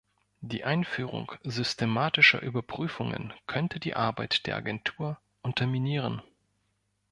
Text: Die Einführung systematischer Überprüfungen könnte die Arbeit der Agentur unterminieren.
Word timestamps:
Die 0.39 0.63
Einführung 0.63 1.31
systematischer 1.43 2.41
Überprüfungen 2.41 3.33
könnte 3.45 3.79
die 3.79 3.93
Arbeit 3.95 4.47
der 4.47 4.55
Agentur 4.55 5.19
unterminieren. 5.43 6.23